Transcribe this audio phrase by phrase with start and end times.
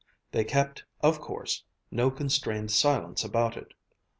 [0.31, 3.75] They kept, of course, no constrained silence about it.